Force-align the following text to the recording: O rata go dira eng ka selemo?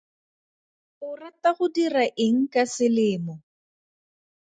O 1.07 1.09
rata 1.21 1.49
go 1.57 1.67
dira 1.75 2.03
eng 2.25 2.39
ka 2.53 2.63
selemo? 2.73 3.35